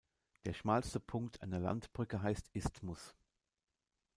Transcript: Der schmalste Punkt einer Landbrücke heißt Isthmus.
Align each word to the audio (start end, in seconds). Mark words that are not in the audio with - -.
Der 0.45 0.53
schmalste 0.53 0.99
Punkt 0.99 1.43
einer 1.43 1.59
Landbrücke 1.59 2.23
heißt 2.23 2.49
Isthmus. 2.53 3.15